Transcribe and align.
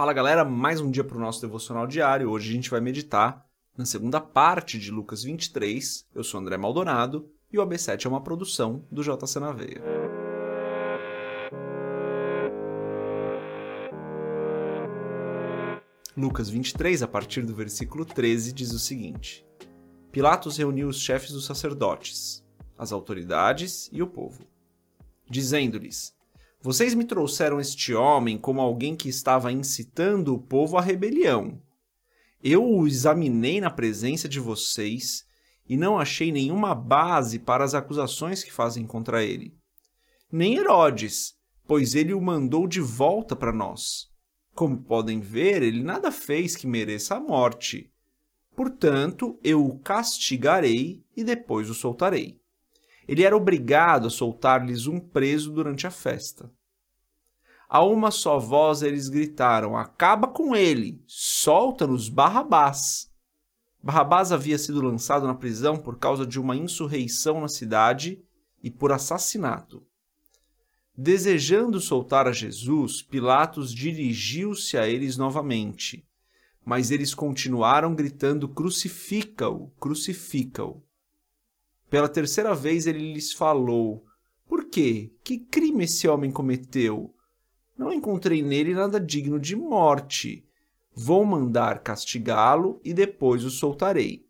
Fala 0.00 0.14
galera, 0.14 0.46
mais 0.46 0.80
um 0.80 0.90
dia 0.90 1.04
para 1.04 1.18
o 1.18 1.20
nosso 1.20 1.42
devocional 1.42 1.86
diário. 1.86 2.30
Hoje 2.30 2.48
a 2.48 2.52
gente 2.54 2.70
vai 2.70 2.80
meditar 2.80 3.44
na 3.76 3.84
segunda 3.84 4.18
parte 4.18 4.78
de 4.78 4.90
Lucas 4.90 5.22
23. 5.24 6.06
Eu 6.14 6.24
sou 6.24 6.40
André 6.40 6.56
Maldonado 6.56 7.30
e 7.52 7.58
o 7.58 7.62
AB7 7.62 8.06
é 8.06 8.08
uma 8.08 8.22
produção 8.22 8.82
do 8.90 9.02
JC 9.02 9.38
na 9.38 9.52
Veia. 9.52 9.82
Lucas 16.16 16.48
23, 16.48 17.02
a 17.02 17.06
partir 17.06 17.42
do 17.42 17.54
versículo 17.54 18.06
13, 18.06 18.54
diz 18.54 18.72
o 18.72 18.78
seguinte: 18.78 19.46
Pilatos 20.10 20.56
reuniu 20.56 20.88
os 20.88 20.98
chefes 20.98 21.30
dos 21.30 21.44
sacerdotes, 21.44 22.42
as 22.78 22.90
autoridades 22.90 23.90
e 23.92 24.02
o 24.02 24.06
povo, 24.06 24.46
dizendo-lhes: 25.28 26.18
Vocês 26.62 26.94
me 26.94 27.04
trouxeram 27.04 27.58
este 27.58 27.94
homem 27.94 28.36
como 28.36 28.60
alguém 28.60 28.94
que 28.94 29.08
estava 29.08 29.50
incitando 29.50 30.34
o 30.34 30.38
povo 30.38 30.76
à 30.76 30.82
rebelião. 30.82 31.58
Eu 32.42 32.62
o 32.62 32.86
examinei 32.86 33.62
na 33.62 33.70
presença 33.70 34.28
de 34.28 34.38
vocês 34.38 35.24
e 35.66 35.74
não 35.74 35.98
achei 35.98 36.30
nenhuma 36.30 36.74
base 36.74 37.38
para 37.38 37.64
as 37.64 37.74
acusações 37.74 38.44
que 38.44 38.52
fazem 38.52 38.86
contra 38.86 39.24
ele. 39.24 39.56
Nem 40.30 40.56
Herodes, 40.56 41.34
pois 41.66 41.94
ele 41.94 42.12
o 42.12 42.20
mandou 42.20 42.66
de 42.66 42.80
volta 42.80 43.34
para 43.34 43.52
nós. 43.52 44.10
Como 44.54 44.82
podem 44.82 45.20
ver, 45.20 45.62
ele 45.62 45.82
nada 45.82 46.12
fez 46.12 46.56
que 46.56 46.66
mereça 46.66 47.16
a 47.16 47.20
morte. 47.20 47.90
Portanto, 48.54 49.38
eu 49.42 49.64
o 49.64 49.78
castigarei 49.78 51.02
e 51.16 51.24
depois 51.24 51.70
o 51.70 51.74
soltarei. 51.74 52.39
Ele 53.06 53.22
era 53.22 53.36
obrigado 53.36 54.06
a 54.06 54.10
soltar-lhes 54.10 54.86
um 54.86 55.00
preso 55.00 55.52
durante 55.52 55.86
a 55.86 55.90
festa. 55.90 56.50
A 57.68 57.82
uma 57.84 58.10
só 58.10 58.38
voz 58.38 58.82
eles 58.82 59.08
gritaram: 59.08 59.76
Acaba 59.76 60.28
com 60.28 60.54
ele! 60.54 61.02
Solta-nos 61.06 62.08
Barrabás! 62.08 63.10
Barrabás 63.82 64.32
havia 64.32 64.58
sido 64.58 64.82
lançado 64.82 65.26
na 65.26 65.34
prisão 65.34 65.76
por 65.76 65.98
causa 65.98 66.26
de 66.26 66.38
uma 66.38 66.54
insurreição 66.54 67.40
na 67.40 67.48
cidade 67.48 68.22
e 68.62 68.70
por 68.70 68.92
assassinato. 68.92 69.82
Desejando 70.96 71.80
soltar 71.80 72.26
a 72.26 72.32
Jesus, 72.32 73.00
Pilatos 73.00 73.72
dirigiu-se 73.72 74.76
a 74.76 74.86
eles 74.86 75.16
novamente 75.16 76.06
mas 76.64 76.90
eles 76.90 77.14
continuaram 77.14 77.94
gritando: 77.94 78.48
Crucifica-o, 78.48 79.70
crucifica-o. 79.80 80.82
Pela 81.90 82.08
terceira 82.08 82.54
vez 82.54 82.86
ele 82.86 83.12
lhes 83.12 83.32
falou: 83.32 84.06
Por 84.46 84.66
quê? 84.66 85.12
Que 85.24 85.38
crime 85.38 85.84
esse 85.84 86.06
homem 86.06 86.30
cometeu? 86.30 87.12
Não 87.76 87.92
encontrei 87.92 88.42
nele 88.42 88.72
nada 88.72 89.00
digno 89.00 89.38
de 89.40 89.56
morte. 89.56 90.46
Vou 90.94 91.24
mandar 91.24 91.82
castigá-lo 91.82 92.80
e 92.84 92.94
depois 92.94 93.44
o 93.44 93.50
soltarei. 93.50 94.24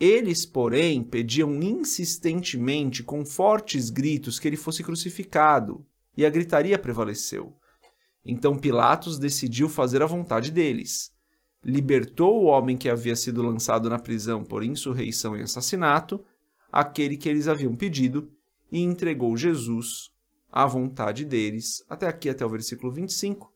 Eles, 0.00 0.46
porém, 0.46 1.04
pediam 1.04 1.52
insistentemente, 1.62 3.02
com 3.02 3.24
fortes 3.24 3.90
gritos, 3.90 4.38
que 4.38 4.48
ele 4.48 4.56
fosse 4.56 4.82
crucificado, 4.82 5.84
e 6.16 6.24
a 6.24 6.30
gritaria 6.30 6.78
prevaleceu. 6.78 7.54
Então 8.24 8.56
Pilatos 8.56 9.18
decidiu 9.18 9.68
fazer 9.68 10.02
a 10.02 10.06
vontade 10.06 10.50
deles 10.50 11.12
libertou 11.64 12.42
o 12.42 12.46
homem 12.46 12.76
que 12.76 12.88
havia 12.88 13.14
sido 13.14 13.42
lançado 13.42 13.88
na 13.88 13.98
prisão 13.98 14.42
por 14.44 14.64
insurreição 14.64 15.36
e 15.36 15.42
assassinato, 15.42 16.22
aquele 16.72 17.18
que 17.18 17.28
eles 17.28 17.46
haviam 17.46 17.76
pedido, 17.76 18.32
e 18.70 18.80
entregou 18.80 19.36
Jesus 19.36 20.10
à 20.50 20.64
vontade 20.64 21.26
deles. 21.26 21.84
Até 21.90 22.08
aqui, 22.08 22.30
até 22.30 22.44
o 22.44 22.48
versículo 22.48 22.90
25. 22.90 23.52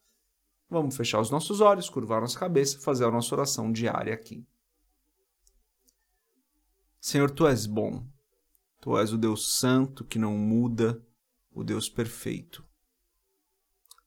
Vamos 0.69 0.95
fechar 0.95 1.21
os 1.21 1.31
nossos 1.31 1.63
olhos, 1.63 1.89
curvar 1.89 2.21
nossa 2.21 2.39
cabeça, 2.39 2.79
fazer 2.81 3.07
a 3.07 3.11
nossa 3.11 3.35
oração 3.35 3.73
diária 3.73 4.13
aqui. 4.13 4.47
Senhor, 7.01 7.31
tu 7.31 7.47
és 7.47 7.65
bom. 7.67 8.07
Tu 8.81 8.99
és 8.99 9.13
o 9.13 9.19
Deus 9.19 9.57
santo 9.57 10.05
que 10.05 10.19
não 10.19 10.37
muda, 10.37 11.03
o 11.51 11.65
Deus 11.65 11.89
perfeito. 11.89 12.65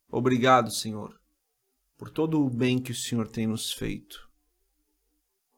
Obrigado, 0.07 0.69
Senhor, 0.69 1.19
por 1.97 2.09
todo 2.09 2.45
o 2.45 2.49
bem 2.49 2.79
que 2.79 2.91
o 2.91 2.95
Senhor 2.95 3.27
tem 3.27 3.47
nos 3.47 3.73
feito. 3.73 4.28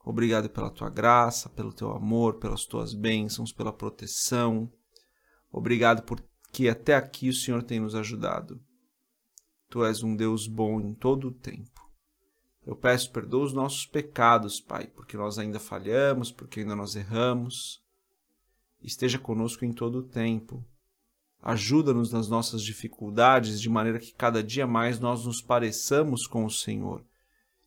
Obrigado 0.04 0.50
pela 0.50 0.70
tua 0.70 0.90
graça, 0.90 1.50
pelo 1.50 1.72
teu 1.72 1.92
amor, 1.92 2.36
pelas 2.36 2.66
tuas 2.66 2.94
bênçãos, 2.94 3.52
pela 3.52 3.72
proteção. 3.72 4.72
Obrigado 5.52 6.04
por 6.04 6.24
que 6.52 6.68
até 6.68 6.96
aqui 6.96 7.30
o 7.30 7.34
Senhor 7.34 7.64
tem 7.64 7.80
nos 7.80 7.96
ajudado. 7.96 8.62
Tu 9.70 9.86
és 9.86 10.04
um 10.04 10.16
Deus 10.16 10.48
bom 10.48 10.82
em 10.82 10.94
todo 10.94 11.30
o 11.30 11.32
tempo. 11.32 11.82
Eu 12.66 12.76
peço 12.76 13.12
perdoa 13.12 13.46
os 13.46 13.54
nossos 13.54 13.86
pecados, 13.86 14.60
Pai, 14.60 14.88
porque 14.88 15.18
nós 15.18 15.40
ainda 15.40 15.60
falhamos, 15.60 16.32
porque 16.32 16.60
ainda 16.60 16.76
nós 16.76 16.96
erramos. 16.96 17.82
Esteja 18.82 19.18
conosco 19.18 19.66
em 19.66 19.72
todo 19.72 20.00
o 20.00 20.04
tempo. 20.04 20.64
Ajuda-nos 21.42 22.12
nas 22.12 22.28
nossas 22.28 22.62
dificuldades, 22.62 23.60
de 23.60 23.70
maneira 23.70 24.00
que 24.00 24.14
cada 24.14 24.44
dia 24.44 24.68
mais 24.68 25.00
nós 25.00 25.26
nos 25.26 25.42
pareçamos 25.42 26.28
com 26.28 26.46
o 26.46 26.52
Senhor, 26.52 27.04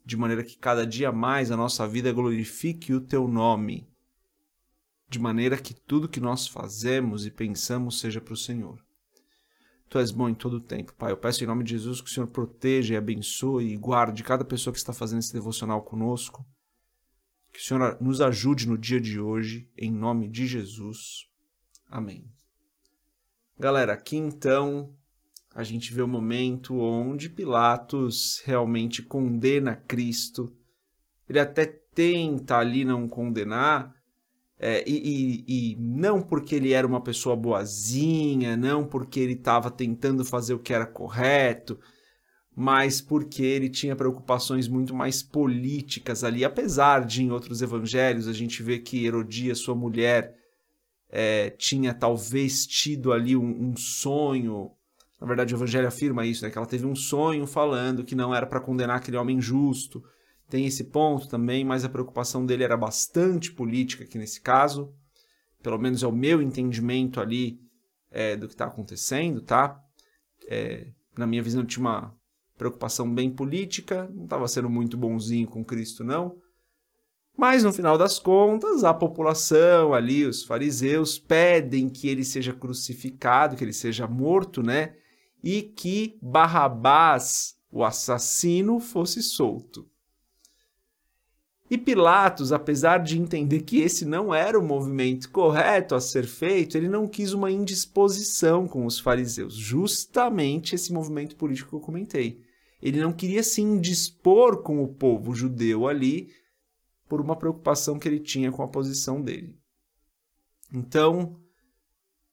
de 0.04 0.16
maneira 0.16 0.44
que 0.44 0.56
cada 0.56 0.86
dia 0.86 1.10
mais 1.10 1.50
a 1.50 1.56
nossa 1.56 1.88
vida 1.88 2.12
glorifique 2.12 2.92
o 2.92 3.00
Teu 3.00 3.26
nome, 3.26 3.88
de 5.08 5.18
maneira 5.18 5.56
que 5.56 5.72
tudo 5.72 6.08
que 6.08 6.20
nós 6.20 6.46
fazemos 6.46 7.24
e 7.24 7.30
pensamos 7.30 8.00
seja 8.00 8.20
para 8.20 8.34
o 8.34 8.36
Senhor. 8.36 8.84
Tu 9.88 9.98
és 9.98 10.10
bom 10.10 10.28
em 10.28 10.34
todo 10.34 10.54
o 10.54 10.60
tempo, 10.60 10.92
Pai. 10.94 11.12
Eu 11.12 11.16
peço 11.16 11.44
em 11.44 11.46
nome 11.46 11.62
de 11.62 11.70
Jesus 11.70 12.00
que 12.00 12.10
o 12.10 12.12
Senhor 12.12 12.26
proteja 12.26 12.94
e 12.94 12.96
abençoe 12.96 13.72
e 13.72 13.76
guarde 13.76 14.24
cada 14.24 14.44
pessoa 14.44 14.72
que 14.72 14.78
está 14.78 14.92
fazendo 14.92 15.20
esse 15.20 15.32
devocional 15.32 15.82
conosco. 15.82 16.44
Que 17.52 17.60
o 17.60 17.62
Senhor 17.62 17.96
nos 18.00 18.20
ajude 18.20 18.68
no 18.68 18.76
dia 18.76 19.00
de 19.00 19.20
hoje, 19.20 19.70
em 19.78 19.92
nome 19.92 20.28
de 20.28 20.46
Jesus. 20.48 21.28
Amém. 21.88 22.28
Galera, 23.56 23.92
aqui 23.92 24.16
então 24.16 24.92
a 25.54 25.62
gente 25.62 25.92
vê 25.94 26.02
o 26.02 26.08
momento 26.08 26.78
onde 26.78 27.28
Pilatos 27.28 28.42
realmente 28.44 29.02
condena 29.02 29.76
Cristo. 29.76 30.52
Ele 31.28 31.38
até 31.38 31.64
tenta 31.64 32.58
ali 32.58 32.84
não 32.84 33.08
condenar, 33.08 33.94
é, 34.58 34.82
e, 34.86 35.44
e, 35.46 35.72
e, 35.72 35.76
não 35.76 36.22
porque 36.22 36.54
ele 36.54 36.72
era 36.72 36.86
uma 36.86 37.00
pessoa 37.00 37.36
boazinha, 37.36 38.56
não 38.56 38.86
porque 38.86 39.20
ele 39.20 39.34
estava 39.34 39.70
tentando 39.70 40.24
fazer 40.24 40.54
o 40.54 40.58
que 40.58 40.72
era 40.72 40.86
correto, 40.86 41.78
mas 42.56 43.00
porque 43.00 43.42
ele 43.42 43.68
tinha 43.68 43.96
preocupações 43.96 44.68
muito 44.68 44.94
mais 44.94 45.22
políticas 45.22 46.22
ali. 46.22 46.44
Apesar 46.44 47.04
de 47.04 47.22
em 47.22 47.30
outros 47.30 47.62
evangelhos 47.62 48.28
a 48.28 48.32
gente 48.32 48.62
vê 48.62 48.78
que 48.78 49.04
Herodias, 49.04 49.58
sua 49.58 49.74
mulher, 49.74 50.36
é, 51.10 51.50
tinha 51.50 51.92
talvez 51.92 52.66
tido 52.66 53.12
ali 53.12 53.36
um, 53.36 53.70
um, 53.70 53.76
sonho. 53.76 54.70
Na 55.24 55.28
verdade, 55.28 55.54
o 55.54 55.56
Evangelho 55.56 55.88
afirma 55.88 56.26
isso, 56.26 56.44
né? 56.44 56.50
que 56.50 56.58
ela 56.58 56.66
teve 56.66 56.84
um 56.84 56.94
sonho 56.94 57.46
falando 57.46 58.04
que 58.04 58.14
não 58.14 58.34
era 58.34 58.44
para 58.44 58.60
condenar 58.60 58.98
aquele 58.98 59.16
homem 59.16 59.40
justo. 59.40 60.04
Tem 60.50 60.66
esse 60.66 60.84
ponto 60.84 61.26
também, 61.28 61.64
mas 61.64 61.82
a 61.82 61.88
preocupação 61.88 62.44
dele 62.44 62.62
era 62.62 62.76
bastante 62.76 63.50
política 63.50 64.04
aqui 64.04 64.18
nesse 64.18 64.42
caso. 64.42 64.92
Pelo 65.62 65.78
menos 65.78 66.02
é 66.02 66.06
o 66.06 66.12
meu 66.12 66.42
entendimento 66.42 67.20
ali 67.20 67.58
é, 68.10 68.36
do 68.36 68.46
que 68.46 68.52
está 68.52 68.66
acontecendo, 68.66 69.40
tá? 69.40 69.80
É, 70.46 70.88
na 71.16 71.26
minha 71.26 71.42
visão, 71.42 71.64
tinha 71.64 71.80
uma 71.80 72.14
preocupação 72.58 73.10
bem 73.10 73.30
política, 73.30 74.06
não 74.12 74.24
estava 74.24 74.46
sendo 74.46 74.68
muito 74.68 74.94
bonzinho 74.94 75.48
com 75.48 75.64
Cristo, 75.64 76.04
não. 76.04 76.36
Mas 77.34 77.64
no 77.64 77.72
final 77.72 77.96
das 77.96 78.18
contas, 78.18 78.84
a 78.84 78.92
população 78.92 79.94
ali, 79.94 80.26
os 80.26 80.44
fariseus, 80.44 81.18
pedem 81.18 81.88
que 81.88 82.08
ele 82.08 82.26
seja 82.26 82.52
crucificado, 82.52 83.56
que 83.56 83.64
ele 83.64 83.72
seja 83.72 84.06
morto, 84.06 84.62
né? 84.62 84.96
E 85.44 85.60
que 85.60 86.18
Barrabás, 86.22 87.54
o 87.70 87.84
assassino, 87.84 88.80
fosse 88.80 89.22
solto. 89.22 89.86
E 91.70 91.76
Pilatos, 91.76 92.50
apesar 92.50 92.98
de 92.98 93.18
entender 93.18 93.60
que 93.60 93.80
esse 93.80 94.06
não 94.06 94.34
era 94.34 94.58
o 94.58 94.64
movimento 94.64 95.30
correto 95.30 95.94
a 95.94 96.00
ser 96.00 96.26
feito, 96.26 96.78
ele 96.78 96.88
não 96.88 97.06
quis 97.06 97.34
uma 97.34 97.50
indisposição 97.50 98.66
com 98.66 98.86
os 98.86 98.98
fariseus, 98.98 99.54
justamente 99.54 100.74
esse 100.74 100.92
movimento 100.92 101.36
político 101.36 101.70
que 101.70 101.76
eu 101.76 101.80
comentei. 101.80 102.40
Ele 102.80 103.00
não 103.00 103.12
queria 103.12 103.42
se 103.42 103.60
indispor 103.60 104.62
com 104.62 104.82
o 104.82 104.88
povo 104.88 105.34
judeu 105.34 105.86
ali, 105.86 106.32
por 107.08 107.20
uma 107.20 107.36
preocupação 107.36 107.98
que 107.98 108.08
ele 108.08 108.20
tinha 108.20 108.50
com 108.50 108.62
a 108.62 108.68
posição 108.68 109.20
dele. 109.20 109.58
Então, 110.72 111.38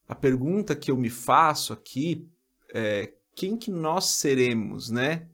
a 0.08 0.16
pergunta 0.16 0.76
que 0.76 0.90
eu 0.90 0.98
me 0.98 1.10
faço 1.10 1.74
aqui 1.74 2.30
é 2.74 3.12
quem 3.36 3.58
que 3.58 3.72
nós 3.72 4.06
seremos, 4.06 4.90
né? 4.90 5.28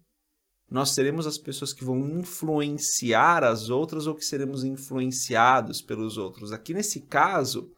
Nós 0.69 0.91
seremos 0.91 1.25
as 1.25 1.37
pessoas 1.37 1.71
que 1.71 1.85
vão 1.85 1.97
influenciar 2.19 3.43
as 3.43 3.69
outras 3.69 4.05
ou 4.05 4.15
que 4.15 4.25
seremos 4.25 4.63
influenciados 4.63 5.81
pelos 5.81 6.17
outros? 6.17 6.51
Aqui 6.51 6.73
nesse 6.73 7.01
caso, 7.01 7.71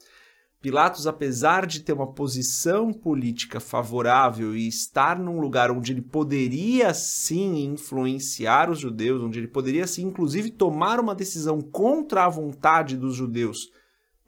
Pilatos, 0.62 1.08
apesar 1.08 1.66
de 1.66 1.80
ter 1.80 1.94
uma 1.94 2.12
posição 2.12 2.92
política 2.92 3.62
favorável 3.62 4.54
e 4.54 4.68
estar 4.68 5.18
num 5.18 5.40
lugar 5.40 5.72
onde 5.72 5.94
ele 5.94 6.02
poderia 6.02 6.94
sim 6.94 7.64
influenciar 7.64 8.70
os 8.70 8.78
judeus, 8.78 9.24
onde 9.24 9.40
ele 9.40 9.48
poderia 9.48 9.88
sim, 9.88 10.04
inclusive, 10.04 10.52
tomar 10.52 11.00
uma 11.00 11.16
decisão 11.16 11.62
contra 11.62 12.26
a 12.26 12.30
vontade 12.30 12.98
dos 12.98 13.16
judeus, 13.16 13.72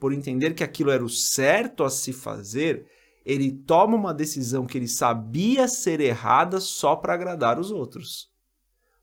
por 0.00 0.10
entender 0.10 0.54
que 0.54 0.64
aquilo 0.64 0.90
era 0.90 1.04
o 1.04 1.08
certo 1.08 1.84
a 1.84 1.90
se 1.90 2.14
fazer, 2.14 2.86
ele 3.24 3.52
toma 3.52 3.96
uma 3.96 4.12
decisão 4.14 4.66
que 4.66 4.76
ele 4.76 4.88
sabia 4.88 5.68
ser 5.68 6.00
errada 6.00 6.60
só 6.60 6.96
para 6.96 7.14
agradar 7.14 7.58
os 7.58 7.70
outros. 7.70 8.30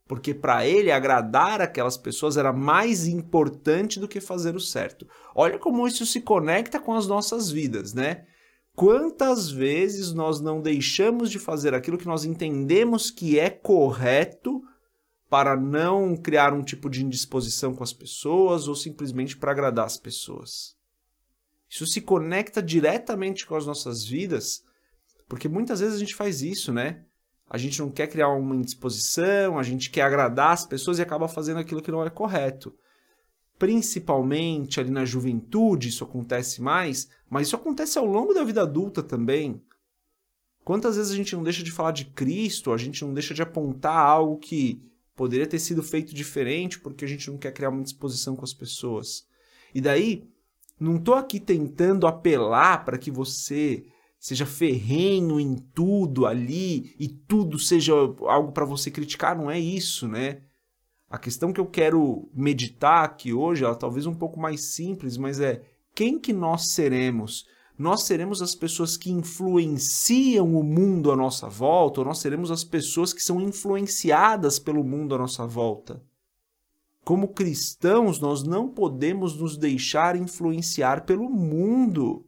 Porque 0.08 0.34
para 0.34 0.66
ele 0.66 0.92
agradar 0.92 1.62
aquelas 1.62 1.96
pessoas 1.96 2.36
era 2.36 2.52
mais 2.52 3.08
importante 3.08 4.00
do 4.00 4.08
que 4.08 4.20
fazer 4.20 4.56
o 4.56 4.60
certo. 4.60 5.08
Olha 5.36 5.60
como 5.60 5.88
isso 5.88 6.06
se 6.06 6.22
conecta 6.22 6.80
com 6.80 6.96
as 6.96 7.08
nossas 7.08 7.52
vidas, 7.52 7.94
né? 7.94 8.26
Quantas 8.76 9.52
vezes 9.52 10.14
nós 10.14 10.40
não 10.40 10.62
deixamos 10.62 11.30
de 11.30 11.38
fazer 11.38 11.76
aquilo 11.76 11.98
que 11.98 12.08
nós 12.08 12.26
entendemos 12.26 13.12
que 13.12 13.38
é 13.38 13.50
correto 13.50 14.62
para 15.30 15.56
não 15.56 16.18
criar 16.18 16.54
um 16.54 16.64
tipo 16.64 16.90
de 16.90 17.06
indisposição 17.06 17.76
com 17.76 17.84
as 17.84 17.94
pessoas 17.94 18.68
ou 18.68 18.76
simplesmente 18.76 19.38
para 19.38 19.52
agradar 19.52 19.86
as 19.86 19.98
pessoas? 19.98 20.79
Isso 21.70 21.86
se 21.86 22.02
conecta 22.02 22.64
diretamente 22.64 23.46
com 23.46 23.56
as 23.56 23.66
nossas 23.66 24.04
vidas, 24.04 24.64
porque 25.28 25.48
muitas 25.48 25.80
vezes 25.80 25.96
a 25.96 26.00
gente 26.00 26.16
faz 26.16 26.42
isso, 26.42 26.74
né? 26.74 27.06
A 27.48 27.58
gente 27.58 27.80
não 27.80 27.90
quer 27.90 28.08
criar 28.08 28.30
uma 28.30 28.56
indisposição, 28.56 29.58
a 29.58 29.64
gente 29.64 29.90
quer 29.90 30.02
agradar 30.02 30.52
as 30.52 30.66
pessoas 30.66 30.98
e 30.98 31.02
acaba 31.02 31.28
fazendo 31.28 31.60
aquilo 31.60 31.82
que 31.82 31.92
não 31.92 32.04
é 32.04 32.10
correto. 32.10 32.76
Principalmente 33.58 34.80
ali 34.80 34.90
na 34.90 35.06
juventude 35.06 35.90
isso 35.90 36.04
acontece 36.04 36.62
mais, 36.62 37.10
mas 37.30 37.48
isso 37.48 37.56
acontece 37.56 37.98
ao 37.98 38.06
longo 38.06 38.34
da 38.34 38.44
vida 38.44 38.62
adulta 38.62 39.04
também. 39.04 39.62
Quantas 40.64 40.98
vezes 40.98 41.12
a 41.12 41.16
gente 41.16 41.36
não 41.36 41.44
deixa 41.44 41.64
de 41.64 41.72
falar 41.72 41.92
de 41.92 42.06
Cristo, 42.06 42.72
a 42.72 42.78
gente 42.78 43.04
não 43.04 43.14
deixa 43.14 43.34
de 43.34 43.42
apontar 43.42 43.98
algo 43.98 44.38
que 44.38 44.82
poderia 45.16 45.48
ter 45.48 45.60
sido 45.60 45.84
feito 45.84 46.14
diferente 46.14 46.80
porque 46.80 47.04
a 47.04 47.08
gente 47.08 47.30
não 47.30 47.38
quer 47.38 47.52
criar 47.52 47.70
uma 47.70 47.82
indisposição 47.82 48.36
com 48.36 48.46
as 48.46 48.54
pessoas. 48.54 49.28
E 49.74 49.82
daí, 49.82 50.30
não 50.80 50.96
estou 50.96 51.16
aqui 51.16 51.40
tentando 51.40 52.08
apelar 52.08 52.86
para 52.86 52.98
que 52.98 53.12
você 53.12 53.86
seja 54.20 54.46
ferrenho 54.46 55.40
em 55.40 55.56
tudo 55.56 56.26
ali 56.26 56.96
e 57.00 57.08
tudo 57.08 57.58
seja 57.58 57.94
algo 57.94 58.52
para 58.52 58.66
você 58.66 58.92
criticar, 58.92 59.36
não 59.36 59.50
é 59.50 59.60
isso, 59.60 60.08
né? 60.08 60.42
A 61.10 61.18
questão 61.18 61.52
que 61.52 61.60
eu 61.60 61.66
quero 61.66 62.30
meditar 62.34 63.04
aqui 63.04 63.34
hoje, 63.34 63.64
ela 63.64 63.76
talvez 63.76 64.06
um 64.06 64.14
pouco 64.14 64.40
mais 64.40 64.74
simples, 64.76 65.18
mas 65.18 65.40
é 65.40 65.64
quem 65.96 66.20
que 66.20 66.32
nós 66.32 66.70
seremos? 66.70 67.46
Nós 67.78 68.04
seremos 68.04 68.42
as 68.42 68.54
pessoas 68.54 68.96
que 68.98 69.10
influenciam 69.10 70.54
o 70.54 70.64
mundo 70.64 71.12
à 71.12 71.16
nossa 71.16 71.48
volta, 71.50 72.02
ou 72.02 72.06
nós 72.06 72.20
seremos 72.20 72.52
as 72.52 72.64
pessoas 72.64 73.14
que 73.14 73.24
são 73.24 73.42
influenciadas 73.42 74.60
pelo 74.60 74.84
mundo 74.84 75.16
à 75.16 75.18
nossa 75.18 75.48
volta? 75.48 76.04
Como 77.10 77.30
cristãos, 77.30 78.20
nós 78.20 78.44
não 78.44 78.70
podemos 78.70 79.36
nos 79.36 79.58
deixar 79.58 80.16
influenciar 80.16 81.06
pelo 81.06 81.28
mundo. 81.28 82.24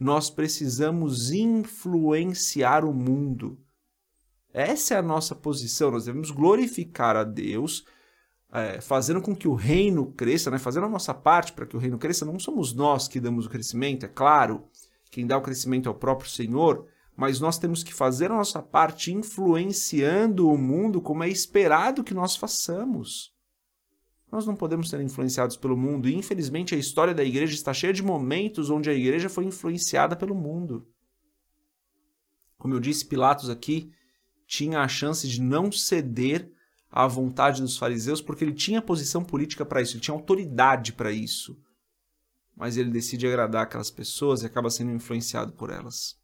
Nós 0.00 0.30
precisamos 0.30 1.30
influenciar 1.30 2.82
o 2.82 2.94
mundo. 2.94 3.58
Essa 4.54 4.94
é 4.94 4.96
a 4.96 5.02
nossa 5.02 5.34
posição. 5.34 5.90
Nós 5.90 6.06
devemos 6.06 6.30
glorificar 6.30 7.14
a 7.14 7.24
Deus, 7.24 7.84
é, 8.50 8.80
fazendo 8.80 9.20
com 9.20 9.36
que 9.36 9.46
o 9.46 9.54
reino 9.54 10.12
cresça, 10.12 10.50
né? 10.50 10.56
fazendo 10.56 10.86
a 10.86 10.88
nossa 10.88 11.12
parte 11.12 11.52
para 11.52 11.66
que 11.66 11.76
o 11.76 11.78
reino 11.78 11.98
cresça. 11.98 12.24
Não 12.24 12.38
somos 12.38 12.72
nós 12.72 13.06
que 13.06 13.20
damos 13.20 13.44
o 13.44 13.50
crescimento, 13.50 14.06
é 14.06 14.08
claro. 14.08 14.64
Quem 15.10 15.26
dá 15.26 15.36
o 15.36 15.42
crescimento 15.42 15.90
é 15.90 15.92
o 15.92 15.94
próprio 15.94 16.30
Senhor, 16.30 16.86
mas 17.14 17.38
nós 17.38 17.58
temos 17.58 17.84
que 17.84 17.92
fazer 17.92 18.30
a 18.30 18.36
nossa 18.36 18.62
parte 18.62 19.12
influenciando 19.12 20.48
o 20.48 20.56
mundo 20.56 21.02
como 21.02 21.22
é 21.22 21.28
esperado 21.28 22.02
que 22.02 22.14
nós 22.14 22.34
façamos. 22.34 23.33
Nós 24.34 24.46
não 24.46 24.56
podemos 24.56 24.90
ser 24.90 25.00
influenciados 25.00 25.56
pelo 25.56 25.76
mundo, 25.76 26.08
e 26.08 26.14
infelizmente 26.16 26.74
a 26.74 26.76
história 26.76 27.14
da 27.14 27.22
igreja 27.22 27.54
está 27.54 27.72
cheia 27.72 27.92
de 27.92 28.02
momentos 28.02 28.68
onde 28.68 28.90
a 28.90 28.92
igreja 28.92 29.28
foi 29.28 29.44
influenciada 29.44 30.16
pelo 30.16 30.34
mundo. 30.34 30.84
Como 32.58 32.74
eu 32.74 32.80
disse, 32.80 33.06
Pilatos 33.06 33.48
aqui 33.48 33.92
tinha 34.44 34.80
a 34.80 34.88
chance 34.88 35.28
de 35.28 35.40
não 35.40 35.70
ceder 35.70 36.50
à 36.90 37.06
vontade 37.06 37.62
dos 37.62 37.76
fariseus, 37.76 38.20
porque 38.20 38.42
ele 38.42 38.52
tinha 38.52 38.82
posição 38.82 39.24
política 39.24 39.64
para 39.64 39.80
isso, 39.80 39.92
ele 39.92 40.00
tinha 40.00 40.16
autoridade 40.16 40.94
para 40.94 41.12
isso. 41.12 41.56
Mas 42.56 42.76
ele 42.76 42.90
decide 42.90 43.28
agradar 43.28 43.62
aquelas 43.62 43.92
pessoas 43.92 44.42
e 44.42 44.46
acaba 44.46 44.68
sendo 44.68 44.90
influenciado 44.90 45.52
por 45.52 45.70
elas. 45.70 46.18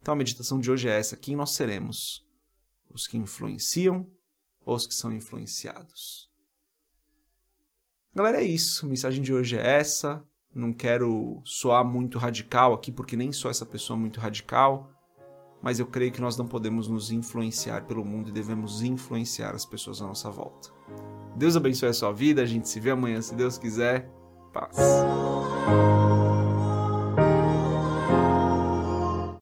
Então 0.00 0.14
a 0.14 0.16
meditação 0.16 0.60
de 0.60 0.70
hoje 0.70 0.88
é 0.88 0.96
essa: 0.96 1.16
quem 1.16 1.34
nós 1.34 1.50
seremos? 1.50 2.24
Os 2.88 3.08
que 3.08 3.18
influenciam 3.18 4.08
ou 4.64 4.76
os 4.76 4.86
que 4.86 4.94
são 4.94 5.12
influenciados? 5.12 6.27
Galera, 8.14 8.42
é 8.42 8.44
isso. 8.44 8.86
A 8.86 8.88
mensagem 8.88 9.22
de 9.22 9.32
hoje 9.32 9.56
é 9.56 9.78
essa. 9.78 10.22
Não 10.54 10.72
quero 10.72 11.40
soar 11.44 11.84
muito 11.84 12.18
radical 12.18 12.72
aqui, 12.72 12.90
porque 12.90 13.16
nem 13.16 13.32
sou 13.32 13.50
essa 13.50 13.66
pessoa 13.66 13.96
muito 13.96 14.18
radical. 14.18 14.90
Mas 15.62 15.78
eu 15.78 15.86
creio 15.86 16.12
que 16.12 16.20
nós 16.20 16.36
não 16.36 16.46
podemos 16.46 16.88
nos 16.88 17.10
influenciar 17.10 17.84
pelo 17.84 18.04
mundo 18.04 18.28
e 18.28 18.32
devemos 18.32 18.82
influenciar 18.82 19.54
as 19.54 19.66
pessoas 19.66 20.00
à 20.00 20.06
nossa 20.06 20.30
volta. 20.30 20.70
Deus 21.36 21.56
abençoe 21.56 21.88
a 21.88 21.92
sua 21.92 22.12
vida. 22.12 22.42
A 22.42 22.46
gente 22.46 22.68
se 22.68 22.80
vê 22.80 22.90
amanhã, 22.90 23.20
se 23.20 23.34
Deus 23.34 23.58
quiser. 23.58 24.10
Paz. 24.52 24.76